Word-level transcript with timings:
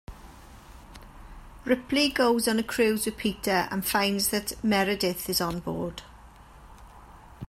Ripley 1.63 2.09
goes 2.09 2.47
on 2.47 2.57
a 2.57 2.63
cruise 2.63 3.05
with 3.05 3.17
Peter 3.17 3.67
and 3.69 3.85
finds 3.85 4.29
that 4.29 4.53
Meredith 4.63 5.29
is 5.29 5.39
on 5.39 5.59
board. 5.59 6.01